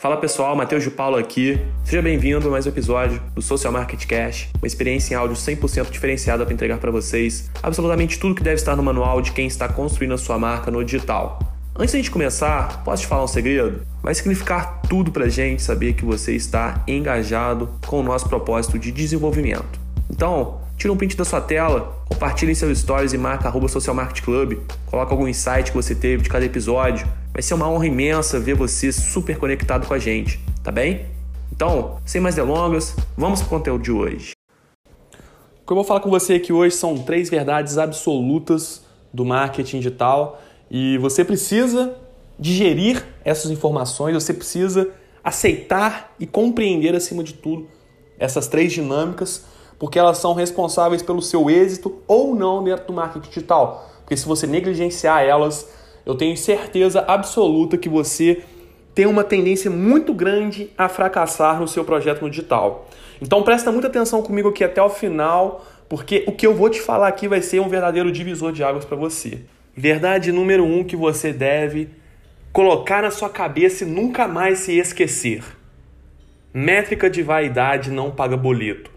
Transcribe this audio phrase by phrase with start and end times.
[0.00, 1.60] Fala pessoal, Matheus de Paulo aqui.
[1.84, 5.90] Seja bem-vindo a mais um episódio do Social Market Cash, uma experiência em áudio 100%
[5.90, 9.68] diferenciada para entregar para vocês absolutamente tudo que deve estar no manual de quem está
[9.68, 11.38] construindo a sua marca no digital.
[11.78, 13.82] Antes a gente começar, posso te falar um segredo?
[14.02, 18.78] Vai significar tudo para a gente saber que você está engajado com o nosso propósito
[18.78, 19.78] de desenvolvimento.
[20.08, 24.24] Então, tira um print da sua tela, compartilhe seus stories e marca arroba Social Market
[24.24, 28.40] Club, coloca algum insight que você teve de cada episódio, Vai ser uma honra imensa
[28.40, 31.06] ver você super conectado com a gente, tá bem?
[31.52, 34.32] Então, sem mais delongas, vamos para o conteúdo de hoje.
[35.62, 38.82] O que eu vou falar com você aqui hoje são três verdades absolutas
[39.14, 41.96] do marketing digital e você precisa
[42.36, 44.90] digerir essas informações, você precisa
[45.22, 47.68] aceitar e compreender acima de tudo
[48.18, 49.44] essas três dinâmicas,
[49.78, 53.88] porque elas são responsáveis pelo seu êxito ou não dentro do marketing digital.
[54.00, 55.68] Porque se você negligenciar elas,
[56.10, 58.42] eu tenho certeza absoluta que você
[58.92, 62.88] tem uma tendência muito grande a fracassar no seu projeto no digital.
[63.22, 66.80] Então presta muita atenção comigo aqui até o final, porque o que eu vou te
[66.80, 69.42] falar aqui vai ser um verdadeiro divisor de águas para você.
[69.76, 71.88] Verdade número um que você deve
[72.52, 75.44] colocar na sua cabeça e nunca mais se esquecer.
[76.52, 78.90] Métrica de vaidade não paga boleto.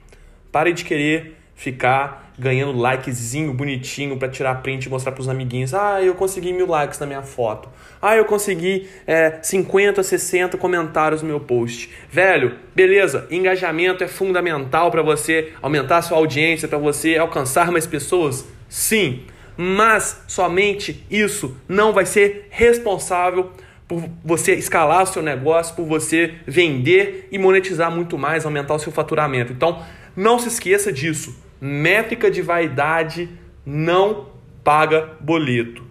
[0.51, 5.73] Pare de querer ficar ganhando likezinho bonitinho para tirar print e mostrar para os amiguinhos.
[5.73, 7.69] Ah, eu consegui mil likes na minha foto.
[8.01, 11.89] Ah, eu consegui é, 50, 60 comentários no meu post.
[12.09, 17.85] Velho, beleza, engajamento é fundamental para você aumentar a sua audiência, para você alcançar mais
[17.85, 18.45] pessoas?
[18.67, 19.21] Sim,
[19.55, 23.51] mas somente isso não vai ser responsável
[23.87, 28.79] por você escalar o seu negócio, por você vender e monetizar muito mais, aumentar o
[28.79, 29.51] seu faturamento.
[29.53, 29.83] Então,
[30.15, 31.35] não se esqueça disso.
[31.65, 33.29] Métrica de vaidade
[33.65, 34.25] não
[34.65, 35.81] paga boleto.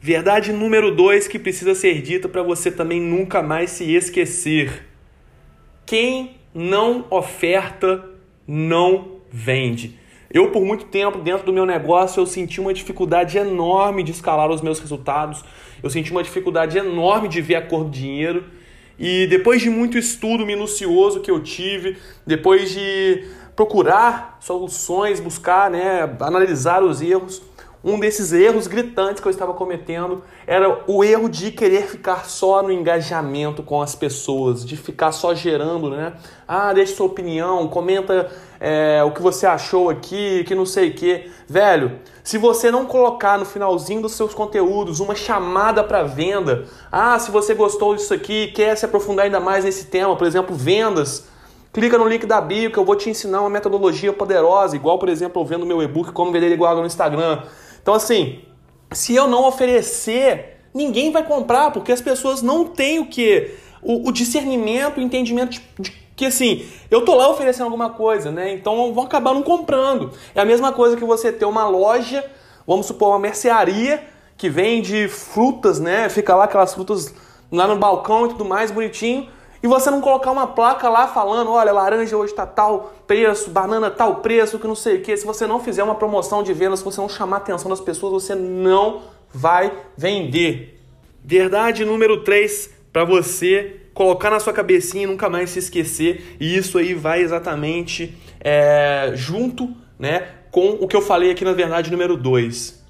[0.00, 4.88] Verdade número dois que precisa ser dita para você também nunca mais se esquecer.
[5.86, 8.04] Quem não oferta
[8.44, 9.96] não vende.
[10.32, 14.50] Eu, por muito tempo, dentro do meu negócio, eu senti uma dificuldade enorme de escalar
[14.50, 15.44] os meus resultados.
[15.80, 18.46] Eu senti uma dificuldade enorme de ver a cor do dinheiro.
[19.00, 21.96] E depois de muito estudo minucioso que eu tive,
[22.26, 23.24] depois de
[23.56, 27.40] procurar soluções, buscar, né, analisar os erros.
[27.82, 32.62] Um desses erros gritantes que eu estava cometendo era o erro de querer ficar só
[32.62, 36.12] no engajamento com as pessoas, de ficar só gerando, né?
[36.46, 38.30] Ah, deixe sua opinião, comenta
[38.60, 41.30] é, o que você achou aqui, que não sei o que.
[41.48, 47.18] Velho, se você não colocar no finalzinho dos seus conteúdos uma chamada para venda, ah,
[47.18, 51.30] se você gostou disso aqui, quer se aprofundar ainda mais nesse tema, por exemplo, vendas,
[51.72, 55.08] Clica no link da bio que eu vou te ensinar uma metodologia poderosa, igual, por
[55.08, 57.44] exemplo, eu vendo meu e-book Como Vender Igual no Instagram.
[57.82, 58.40] Então, assim,
[58.92, 63.54] se eu não oferecer, ninguém vai comprar, porque as pessoas não têm o que?
[63.82, 68.30] O, o discernimento, o entendimento de, de, que, assim, eu tô lá oferecendo alguma coisa,
[68.30, 68.52] né?
[68.52, 70.12] Então vão acabar não comprando.
[70.34, 72.24] É a mesma coisa que você ter uma loja,
[72.66, 74.02] vamos supor, uma mercearia
[74.36, 76.08] que vende frutas, né?
[76.08, 77.14] Fica lá aquelas frutas
[77.50, 79.28] lá no balcão e tudo mais, bonitinho
[79.62, 83.90] e você não colocar uma placa lá falando, olha, laranja hoje está tal preço, banana
[83.90, 85.16] tal preço, que não sei o que.
[85.16, 87.80] Se você não fizer uma promoção de venda, se você não chamar a atenção das
[87.80, 90.80] pessoas, você não vai vender.
[91.22, 96.36] Verdade número 3 para você colocar na sua cabecinha e nunca mais se esquecer.
[96.40, 101.52] E isso aí vai exatamente é, junto né, com o que eu falei aqui na
[101.52, 102.82] verdade número 2.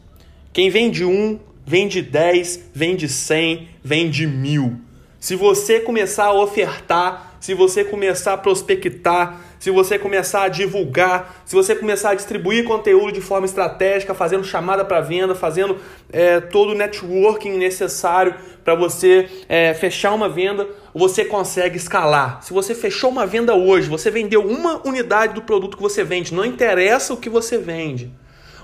[0.53, 4.79] Quem vende um, vende 10, vende 100, vende mil.
[5.21, 11.43] Se você começar a ofertar, se você começar a prospectar, se você começar a divulgar,
[11.45, 15.77] se você começar a distribuir conteúdo de forma estratégica, fazendo chamada para venda, fazendo
[16.11, 22.43] é, todo o networking necessário para você é, fechar uma venda, você consegue escalar.
[22.43, 26.33] Se você fechou uma venda hoje, você vendeu uma unidade do produto que você vende,
[26.33, 28.11] não interessa o que você vende.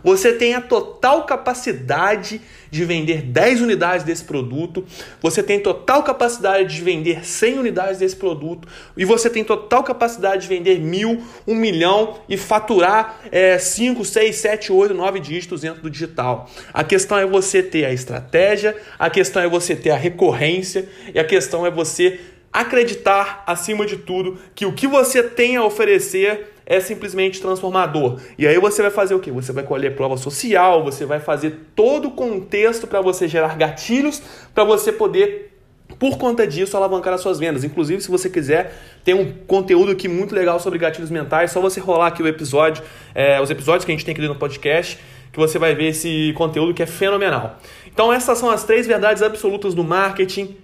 [0.03, 2.41] Você tem a total capacidade
[2.71, 4.85] de vender 10 unidades desse produto,
[5.21, 10.43] você tem total capacidade de vender 100 unidades desse produto, e você tem total capacidade
[10.43, 15.83] de vender mil, um milhão e faturar é, 5, 6, 7, 8, 9 dígitos dentro
[15.83, 16.51] do digital.
[16.73, 21.19] A questão é você ter a estratégia, a questão é você ter a recorrência, e
[21.19, 22.21] a questão é você
[22.53, 28.19] acreditar, acima de tudo, que o que você tem a oferecer é simplesmente transformador.
[28.37, 29.31] E aí você vai fazer o que?
[29.31, 34.21] Você vai colher prova social, você vai fazer todo o contexto para você gerar gatilhos
[34.55, 35.53] para você poder
[35.99, 37.63] por conta disso, alavancar as suas vendas.
[37.63, 38.75] Inclusive, se você quiser,
[39.05, 41.53] tem um conteúdo aqui muito legal sobre gatilhos mentais.
[41.53, 42.83] Só você rolar aqui o episódio,
[43.15, 44.99] é, os episódios que a gente tem aqui no podcast,
[45.33, 47.59] que você vai ver esse conteúdo que é fenomenal.
[47.87, 50.57] Então, essas são as três verdades absolutas do marketing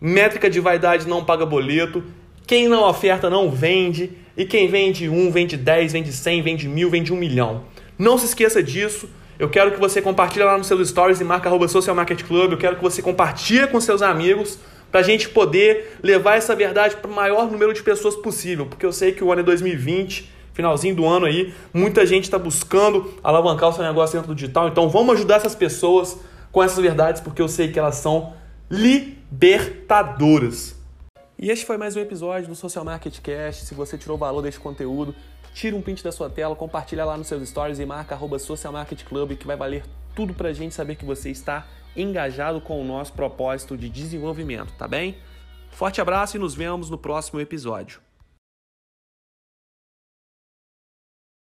[0.00, 2.02] métrica de vaidade não paga boleto,
[2.46, 6.88] quem não oferta não vende, e quem vende um, vende 10, vende 100, vende mil,
[6.88, 7.64] vende um milhão.
[7.98, 9.10] Não se esqueça disso.
[9.36, 12.52] Eu quero que você compartilhe lá nos seus stories e marca arroba Social Market Club.
[12.52, 14.56] Eu quero que você compartilhe com seus amigos
[14.92, 18.66] para a gente poder levar essa verdade para o maior número de pessoas possível.
[18.66, 22.38] Porque eu sei que o ano é 2020, finalzinho do ano aí, muita gente está
[22.38, 24.68] buscando alavancar o seu negócio dentro do digital.
[24.68, 26.16] Então vamos ajudar essas pessoas
[26.52, 28.34] com essas verdades, porque eu sei que elas são
[28.70, 30.77] libertadoras.
[31.40, 33.64] E este foi mais um episódio do Social Market Cast.
[33.64, 35.14] Se você tirou valor deste conteúdo,
[35.54, 38.72] tira um print da sua tela, compartilha lá nos seus stories e marca arroba Social
[38.72, 39.84] Market Club, que vai valer
[40.16, 41.64] tudo pra gente saber que você está
[41.96, 45.16] engajado com o nosso propósito de desenvolvimento, tá bem?
[45.70, 48.00] Forte abraço e nos vemos no próximo episódio.